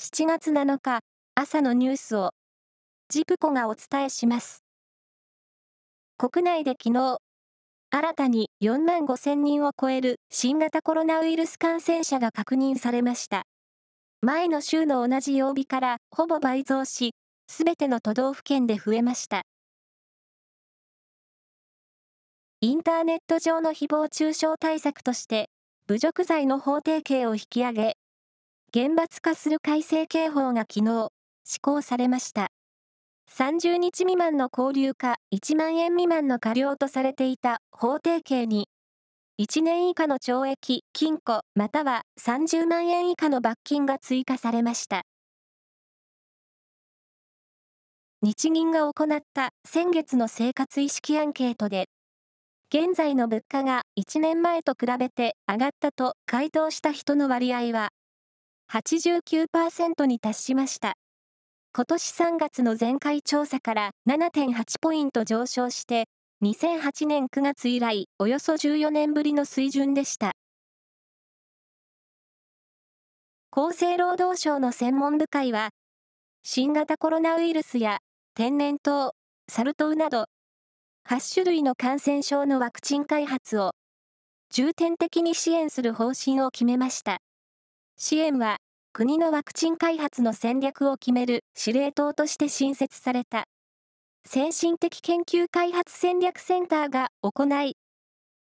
[0.00, 1.00] 7月7日
[1.34, 2.30] 朝のニュースを
[3.08, 4.62] ジプコがお伝えします。
[6.16, 7.18] 国内で昨日、
[7.90, 13.42] 新たに4万5千人を超える新型コロナウイルス感染者が確認されました。
[14.22, 17.10] 前の週の同じ曜日からほぼ倍増し、
[17.48, 19.42] すべての都道府県で増えました。
[22.60, 25.48] インターネット上の誹謗中傷対策として、
[25.88, 27.96] 侮辱罪の法定刑を引き上げ、
[28.70, 31.08] 厳罰化する改正刑法が昨日、
[31.44, 32.48] 施行されました。
[33.34, 38.68] 30日未満の交留か1万円未満の過料とされていた法定刑に、
[39.40, 45.00] 1年以下の懲役、禁錮、または30万円以下の罰金が追加されました。
[48.20, 51.86] 日銀が行った先月の生活意識アンケートで、
[52.70, 57.88] 現在の物価が1年前と比べて上がったと回答した人の割合は
[58.70, 60.94] 89%に達しました。
[61.74, 66.04] 今年3月の前回調査から7.8ポイント上昇して、
[66.42, 70.32] 2008年9月以来およそ14年ぶりの水準でした。
[73.50, 75.70] 厚生労働省の専門部会は、
[76.42, 77.98] 新型コロナウイルスや
[78.34, 79.12] 天然痘、
[79.48, 80.26] サル痘など
[81.08, 83.72] 8種類の感染症のワクチン開発を
[84.50, 87.18] 重点的に支援する方針を決めました。
[87.96, 88.58] 支援は
[88.92, 93.44] 国のワクチン開発の戦略を決める司令塔として新設された
[94.24, 97.76] 先進的研究開発戦略センターが行い、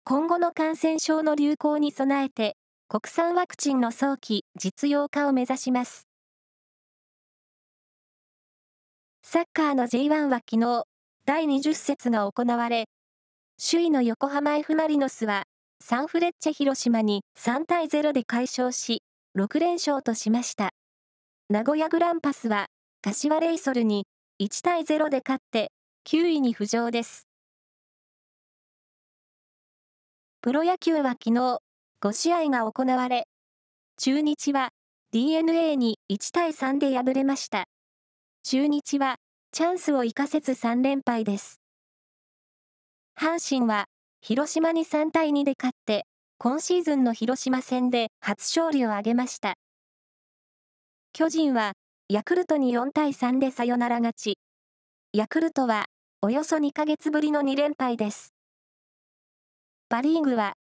[0.03, 2.55] 今後の感染症の流行に備えて
[2.89, 6.07] 国産ワクチンの早期実用化を目指します。
[9.23, 10.85] サッカーの J1 は昨日、
[11.25, 12.85] 第20節が行われ、
[13.59, 15.43] 首位の横浜 F・ マリノスは、
[15.83, 19.03] サンフレッチェ広島に3対0で快勝し、
[19.37, 20.71] 6連勝としました。
[21.49, 22.65] 名古屋グランパスは、
[23.03, 24.07] 柏レイソルに
[24.41, 25.71] 1対0で勝って
[26.09, 27.27] 9位に浮上です。
[30.41, 31.59] プロ野球は昨日、
[32.01, 33.27] 5試合が行われ、
[33.97, 34.69] 中日は
[35.11, 37.65] DNA に1対3で敗れました。
[38.41, 39.17] 中日は
[39.51, 41.61] チャンスを生かせず3連敗です。
[43.15, 43.85] 阪神は、
[44.19, 46.07] 広島に3対2で勝って、
[46.39, 49.55] 今シーズンの広島戦で初勝利を挙げました。
[51.11, 51.71] 巨人は、
[52.09, 54.37] ヤクルトに4対3でサヨナラ勝ち。
[55.13, 55.85] ヤクルトは、
[56.21, 58.35] およそ2ヶ月ぶりの2連敗です。
[59.89, 60.53] パリーグは、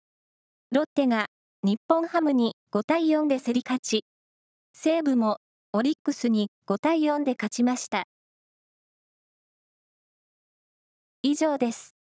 [0.71, 1.25] ロッテが
[1.61, 4.05] 日本ハムに5対4で競り勝ち、
[4.71, 5.39] 西武も
[5.73, 8.05] オリックスに5対4で勝ちました。
[11.21, 11.94] 以上です。